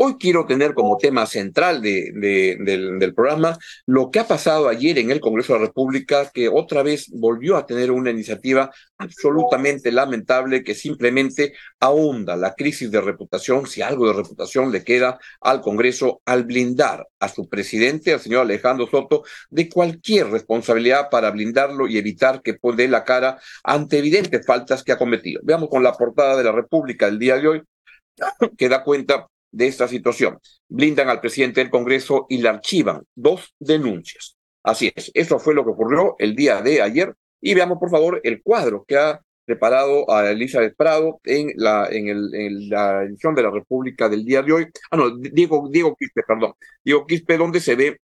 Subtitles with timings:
[0.00, 4.96] Hoy quiero tener como tema central de, del, del, programa lo que ha pasado ayer
[4.96, 9.90] en el Congreso de la República, que otra vez volvió a tener una iniciativa absolutamente
[9.90, 15.60] lamentable que simplemente ahonda la crisis de reputación, si algo de reputación le queda al
[15.62, 21.88] Congreso, al blindar a su presidente, al señor Alejandro Soto, de cualquier responsabilidad para blindarlo
[21.88, 25.40] y evitar que dé la cara ante evidentes faltas que ha cometido.
[25.42, 27.62] Veamos con la portada de la República del día de hoy,
[28.56, 30.38] que da cuenta de esta situación.
[30.68, 34.36] Blindan al presidente del Congreso y le archivan dos denuncias.
[34.62, 37.14] Así es, eso fue lo que ocurrió el día de ayer.
[37.40, 42.08] Y veamos, por favor, el cuadro que ha preparado a Elizabeth Prado en la, en,
[42.08, 44.66] el, la edición de la República del día de hoy.
[44.90, 46.52] Ah, no, Diego, Diego Quispe, perdón.
[46.84, 47.98] Diego Quispe, donde se ve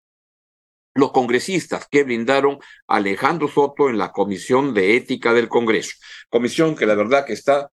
[0.96, 5.98] los congresistas que brindaron a Alejandro Soto en la Comisión de Ética del Congreso.
[6.30, 7.70] Comisión que la verdad que está,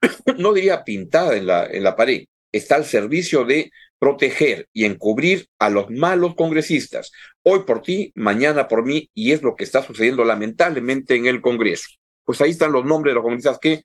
[0.38, 5.46] no diría pintada en la, en la pared, está al servicio de proteger y encubrir
[5.58, 7.12] a los malos congresistas.
[7.42, 11.40] Hoy por ti, mañana por mí, y es lo que está sucediendo lamentablemente en el
[11.40, 11.88] Congreso.
[12.24, 13.82] Pues ahí están los nombres de los congresistas que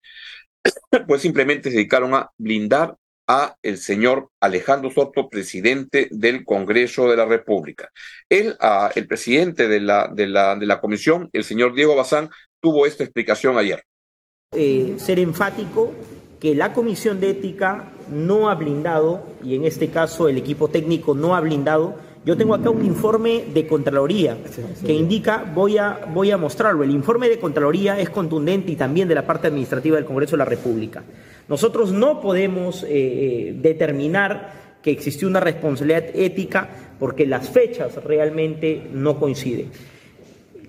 [1.07, 2.95] pues simplemente se dedicaron a blindar
[3.27, 7.91] a el señor Alejandro Soto, presidente del Congreso de la República.
[8.29, 8.55] Él,
[8.95, 12.29] el presidente de la, de, la, de la comisión, el señor Diego Bazán,
[12.61, 13.83] tuvo esta explicación ayer.
[14.51, 15.93] Eh, ser enfático
[16.39, 21.15] que la Comisión de Ética no ha blindado, y en este caso el equipo técnico
[21.15, 21.95] no ha blindado.
[22.25, 24.37] Yo tengo acá un informe de Contraloría
[24.83, 29.07] que indica, voy a, voy a mostrarlo, el informe de Contraloría es contundente y también
[29.07, 31.03] de la parte administrativa del Congreso de la República.
[31.47, 36.67] Nosotros no podemos eh, eh, determinar que existió una responsabilidad ética
[36.99, 39.69] porque las fechas realmente no coinciden.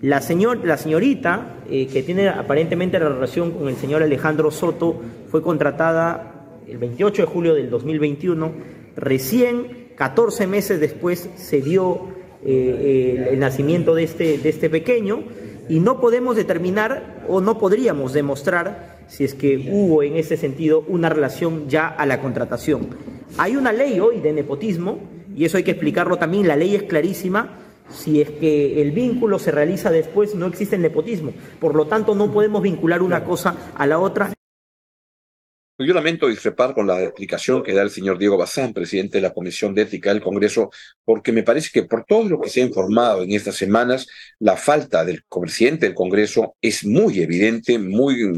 [0.03, 5.01] La, señor, la señorita, eh, que tiene aparentemente la relación con el señor Alejandro Soto,
[5.31, 6.36] fue contratada
[6.69, 8.53] el 28 de julio del 2021.
[8.97, 12.09] Recién, 14 meses después, se dio
[12.45, 15.25] eh, el, nacimiento de este, de este pequeño
[15.69, 20.85] y no podemos determinar o no podríamos demostrar si es que hubo en ese sentido
[20.89, 22.89] una relación ya a la contratación.
[23.39, 24.99] Hay una ley hoy de nepotismo
[25.37, 29.39] y eso hay que explicarlo también, la ley es clarísima si es que el vínculo
[29.39, 31.33] se realiza después, no existe el nepotismo.
[31.61, 34.36] Por lo tanto, no podemos vincular una cosa a la otra.
[35.79, 39.35] Yo lamento discrepar con la explicación que da el señor Diego Bazán, presidente de la
[39.35, 40.71] Comisión de Ética del Congreso,
[41.05, 44.07] porque me parece que por todo lo que se ha informado en estas semanas,
[44.39, 48.33] la falta del presidente del Congreso es muy evidente, muy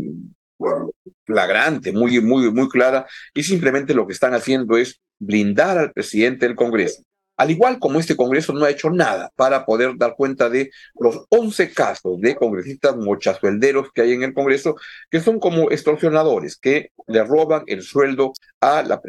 [1.24, 6.44] flagrante, muy, muy, muy clara, y simplemente lo que están haciendo es blindar al presidente
[6.44, 7.04] del Congreso.
[7.38, 11.24] Al igual como este Congreso no ha hecho nada para poder dar cuenta de los
[11.30, 14.74] 11 casos de congresistas mochazuelderos que hay en el Congreso,
[15.08, 19.00] que son como extorsionadores, que le roban el sueldo a, la,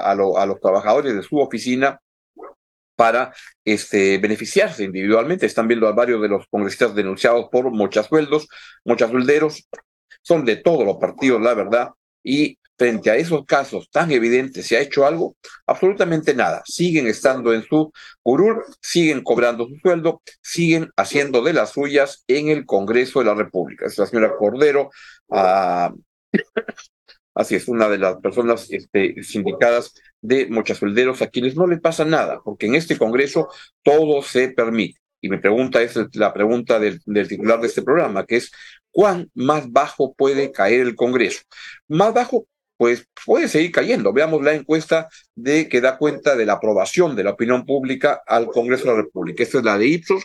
[0.00, 0.14] a,
[0.46, 1.98] los trabajadores de su oficina
[2.94, 3.32] para
[3.64, 5.46] este, beneficiarse individualmente.
[5.46, 8.48] Están viendo a varios de los congresistas denunciados por mochazueldos,
[8.84, 9.66] mochazuelderos,
[10.20, 11.88] son de todos los partidos, la verdad,
[12.22, 15.36] y frente a esos casos tan evidentes, ¿se ha hecho algo?
[15.66, 16.62] Absolutamente nada.
[16.64, 22.48] Siguen estando en su curul, siguen cobrando su sueldo, siguen haciendo de las suyas en
[22.48, 23.86] el Congreso de la República.
[23.86, 24.90] Es la señora Cordero,
[25.30, 25.92] ah,
[27.34, 32.04] así es, una de las personas este, sindicadas de mochasuelderos a quienes no les pasa
[32.04, 33.48] nada, porque en este Congreso
[33.82, 35.00] todo se permite.
[35.20, 38.50] Y mi pregunta es la pregunta del, del titular de este programa, que es,
[38.90, 41.42] ¿cuán más bajo puede caer el Congreso?
[41.86, 42.46] Más bajo
[42.82, 44.12] pues puede seguir cayendo.
[44.12, 48.86] Veamos la encuesta que da cuenta de la aprobación de la opinión pública al Congreso
[48.86, 49.44] de la República.
[49.44, 50.24] Esta es la de Ipsos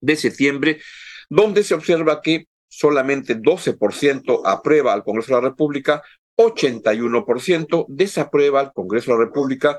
[0.00, 0.80] de septiembre,
[1.28, 6.02] donde se observa que solamente 12% aprueba al Congreso de la República,
[6.34, 9.78] 81% desaprueba al Congreso de la República,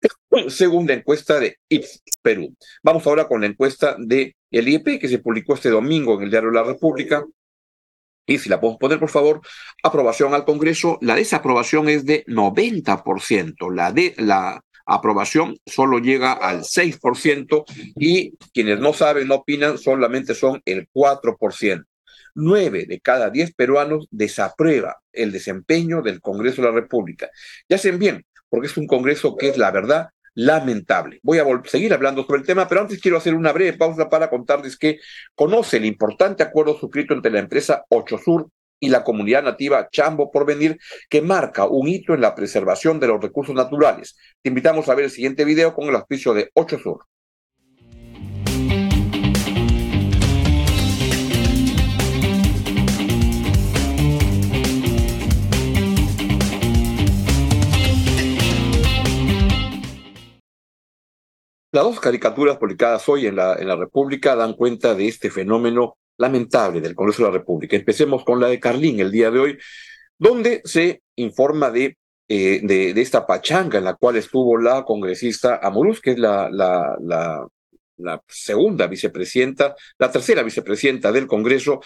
[0.48, 2.56] según la encuesta de Ipsos Perú.
[2.82, 6.30] Vamos ahora con la encuesta de el IEP que se publicó este domingo en el
[6.30, 7.22] Diario de la República,
[8.26, 9.40] y si la podemos poner, por favor,
[9.82, 16.60] aprobación al Congreso, la desaprobación es de 90%, la de la aprobación solo llega al
[16.60, 17.64] 6%
[17.96, 21.84] y quienes no saben, no opinan, solamente son el 4%.
[22.34, 27.28] Nueve de cada diez peruanos desaprueba el desempeño del Congreso de la República.
[27.68, 31.20] Ya hacen bien, porque es un Congreso que es la verdad lamentable.
[31.22, 34.30] Voy a seguir hablando sobre el tema, pero antes quiero hacer una breve pausa para
[34.30, 34.98] contarles que
[35.34, 38.48] conoce el importante acuerdo suscrito entre la empresa Ocho Sur
[38.80, 43.06] y la comunidad nativa Chambo por venir, que marca un hito en la preservación de
[43.06, 44.16] los recursos naturales.
[44.42, 47.04] Te invitamos a ver el siguiente video con el auspicio de Ocho Sur.
[61.72, 65.96] Las dos caricaturas publicadas hoy en la, en la República dan cuenta de este fenómeno
[66.18, 67.76] lamentable del Congreso de la República.
[67.76, 69.58] Empecemos con la de Carlín el día de hoy,
[70.18, 71.96] donde se informa de,
[72.28, 77.48] eh, de, esta pachanga en la cual estuvo la congresista Amorús, que es la, la,
[78.28, 81.80] segunda vicepresidenta, la tercera vicepresidenta del Congreso,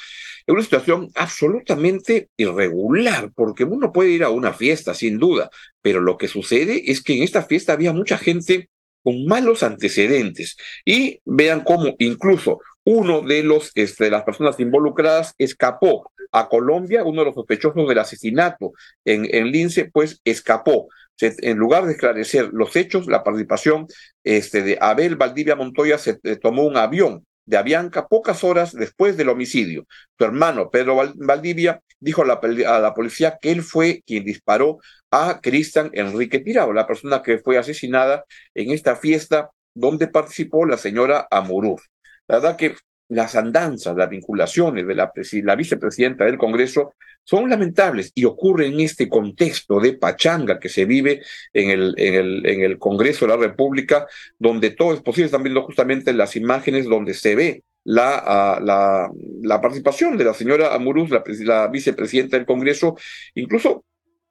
[0.46, 5.48] en una situación absolutamente irregular, porque uno puede ir a una fiesta, sin duda,
[5.80, 8.70] pero lo que sucede es que en esta fiesta había mucha gente
[9.06, 10.56] con malos antecedentes.
[10.84, 17.20] Y vean cómo incluso uno de los este, las personas involucradas escapó a Colombia, uno
[17.20, 18.72] de los sospechosos del asesinato
[19.04, 20.88] en, en Lince, pues escapó.
[21.20, 23.86] en lugar de esclarecer los hechos, la participación
[24.24, 29.16] este, de Abel Valdivia Montoya se eh, tomó un avión de Avianca pocas horas después
[29.16, 29.86] del homicidio.
[30.18, 34.78] Su hermano, Pedro Valdivia, dijo a la, policía que él fue quien disparó
[35.10, 40.76] a Cristian Enrique Tirado, la persona que fue asesinada en esta fiesta donde participó la
[40.76, 41.82] señora Amuruz.
[42.28, 42.76] La verdad que
[43.08, 45.12] las andanzas, las vinculaciones de la,
[45.42, 46.94] la, vicepresidenta del Congreso
[47.24, 51.22] son lamentables y ocurren en este contexto de pachanga que se vive
[51.52, 54.06] en el, en el, en el Congreso de la República,
[54.38, 55.26] donde todo es posible.
[55.26, 59.10] Están viendo justamente las imágenes donde se ve la, ah, la,
[59.42, 62.96] la participación de la señora Amuruz, la vicepresidenta del Congreso,
[63.34, 63.84] incluso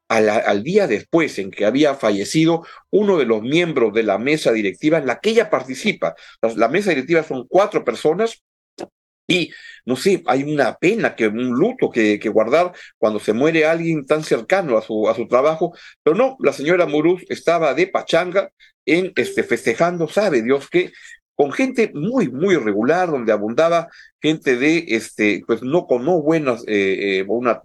[0.07, 4.97] al, día después en que había fallecido uno de los miembros de la mesa directiva
[4.97, 6.15] en la que ella participa.
[6.55, 8.43] La, mesa directiva son cuatro personas
[9.27, 9.51] y,
[9.85, 14.05] no sé, hay una pena, que un luto que, que, guardar cuando se muere alguien
[14.05, 15.73] tan cercano a su, a su trabajo,
[16.03, 18.49] pero no, la señora Muruz estaba de pachanga
[18.85, 20.91] en este, festejando, sabe Dios que
[21.35, 23.89] con gente muy, muy regular, donde abundaba
[24.21, 27.61] gente de, este, pues no con no buenas, eh, eh, una,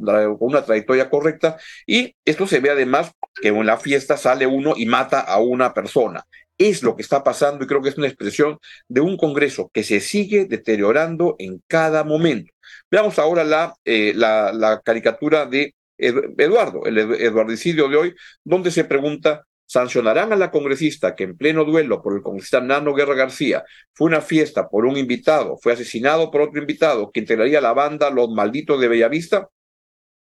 [0.65, 1.57] trayectoria correcta,
[1.87, 5.73] y esto se ve además que en la fiesta sale uno y mata a una
[5.73, 6.25] persona.
[6.59, 8.59] Es lo que está pasando y creo que es una expresión
[8.89, 12.53] de un Congreso que se sigue deteriorando en cada momento.
[12.91, 18.85] Veamos ahora la, eh, la, la caricatura de Eduardo, el eduardicidio de hoy, donde se
[18.85, 23.63] pregunta sancionarán a la congresista que en pleno duelo por el congresista Nano Guerra García
[23.95, 28.11] fue una fiesta por un invitado, fue asesinado por otro invitado que integraría la banda
[28.11, 29.49] Los Malditos de Bellavista,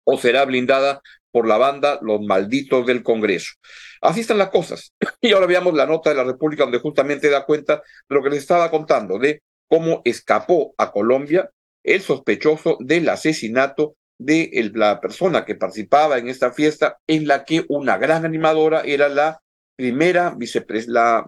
[0.03, 1.01] o será blindada
[1.31, 3.53] por la banda Los Malditos del Congreso.
[4.01, 4.93] Así están las cosas.
[5.21, 8.31] Y ahora veamos la nota de la República donde justamente da cuenta de lo que
[8.31, 11.49] les estaba contando, de cómo escapó a Colombia
[11.85, 17.65] el sospechoso del asesinato de la persona que participaba en esta fiesta, en la que
[17.69, 19.43] una gran animadora era la
[19.77, 21.27] primera vicepresidenta,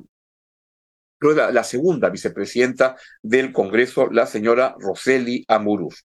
[1.20, 6.04] la, la, segunda vicepresidenta del Congreso, la señora Roseli Amuruz.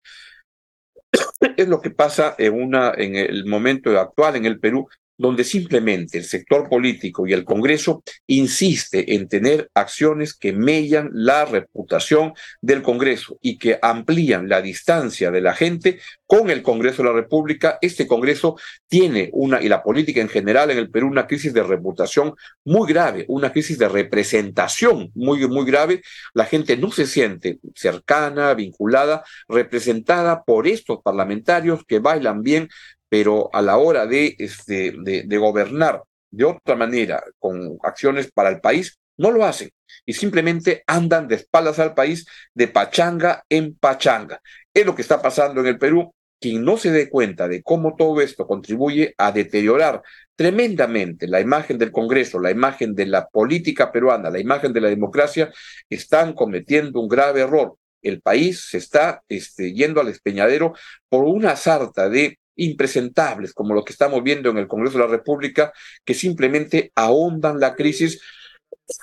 [1.58, 4.88] Es lo que pasa en, una, en el momento actual en el Perú,
[5.22, 11.46] donde simplemente el sector político y el Congreso insiste en tener acciones que mellan la
[11.46, 17.10] reputación del Congreso y que amplían la distancia de la gente con el Congreso de
[17.10, 17.78] la República.
[17.82, 18.58] Este Congreso
[18.88, 22.34] tiene una, y la política en general en el Perú, una crisis de reputación
[22.66, 26.02] muy grave, una crisis de representación muy, muy grave.
[26.34, 32.70] La gente no se siente cercana, vinculada, representada por estos parlamentarios que bailan bien,
[33.12, 34.94] pero a la hora de, este,
[35.38, 39.70] gobernar de otra manera, con acciones para el país, no lo hacen
[40.06, 44.40] y simplemente andan de espaldas al país de pachanga en pachanga.
[44.74, 46.14] Es lo que está pasando en el Perú.
[46.40, 50.02] Quien no se dé cuenta de cómo todo esto contribuye a deteriorar
[50.34, 54.88] tremendamente la imagen del Congreso, la imagen de la política peruana, la imagen de la
[54.88, 55.52] democracia,
[55.90, 57.76] están cometiendo un grave error.
[58.02, 60.74] El país se está este, yendo al espeñadero
[61.10, 65.10] por una sarta de impresentables, como lo que estamos viendo en el Congreso de la
[65.12, 65.72] República,
[66.06, 68.22] que simplemente ahondan la crisis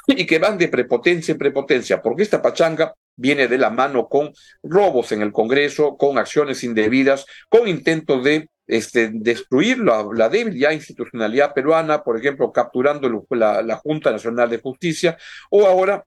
[0.06, 4.32] y que van de prepotencia en prepotencia, porque esta pachanga viene de la mano con
[4.62, 10.72] robos en el Congreso, con acciones indebidas, con intentos de este, destruir la, débil ya
[10.72, 15.16] institucionalidad peruana, por ejemplo, capturando la Junta Nacional de Justicia,
[15.50, 16.04] o ahora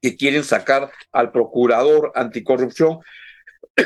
[0.00, 3.00] que quieren sacar al procurador anticorrupción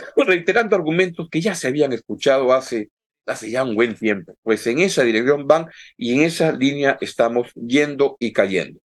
[0.16, 2.90] reiterando argumentos que ya se habían escuchado hace,
[3.26, 4.36] hace ya un buen tiempo.
[4.42, 8.80] Pues en esa dirección van y en esa línea estamos yendo y cayendo.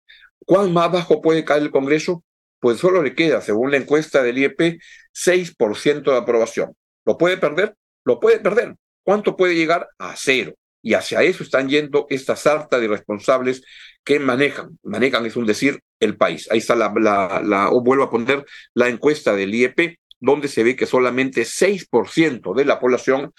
[0.47, 2.25] ¿Cuán más bajo puede caer el Congreso?
[2.61, 4.81] Pues solo le queda, según la encuesta del IEP,
[5.13, 6.75] 6% de aprobación.
[7.05, 7.75] ¿Lo puede perder?
[8.05, 8.75] Lo puede perder.
[9.03, 9.89] ¿Cuánto puede llegar?
[9.99, 10.55] A cero.
[10.83, 13.63] Y hacia eso están yendo estas sarta de responsables
[14.05, 16.49] que manejan, manejan es un decir, el país.
[16.51, 20.63] Ahí está la, la, la, o vuelvo a poner la encuesta del IEP, donde se
[20.63, 23.33] ve que solamente 6% de la población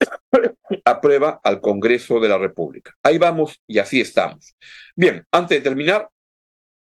[0.84, 2.94] aprueba al Congreso de la República.
[3.02, 4.56] Ahí vamos y así estamos.
[4.96, 6.08] Bien, antes de terminar,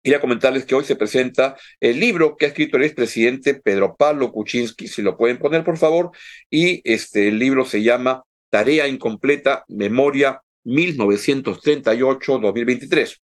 [0.02, 4.32] Quería comentarles que hoy se presenta el libro que ha escrito el expresidente Pedro Pablo
[4.32, 6.12] Kuczynski, si lo pueden poner por favor,
[6.50, 13.18] y este el libro se llama Tarea incompleta, Memoria 1938-2023.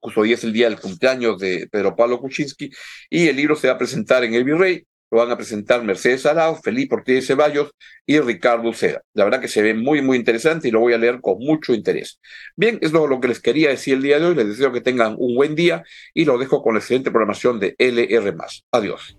[0.00, 2.70] Justo hoy es el día del cumpleaños de Pedro Pablo Kuczynski
[3.08, 6.26] y el libro se va a presentar en el Virrey lo van a presentar Mercedes
[6.26, 7.70] Arao, Felipe Ortiz Ceballos
[8.06, 9.02] y Ricardo Seda.
[9.14, 11.74] La verdad que se ve muy, muy interesante y lo voy a leer con mucho
[11.74, 12.20] interés.
[12.56, 14.34] Bien, es lo que les quería decir el día de hoy.
[14.34, 15.84] Les deseo que tengan un buen día
[16.14, 18.34] y lo dejo con la excelente programación de LR.
[18.72, 19.16] Adiós.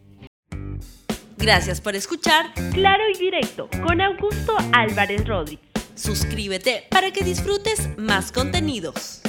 [1.38, 5.70] Gracias por escuchar Claro y Directo con Augusto Álvarez Rodríguez.
[5.96, 9.22] Suscríbete para que disfrutes más contenidos.